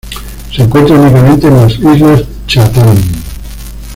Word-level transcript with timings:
Se 0.51 0.63
encuentra 0.63 0.95
únicamente 0.99 1.45
en 1.45 1.57
las 1.57 1.73
islas 1.77 2.23
Chatham. 2.47 2.97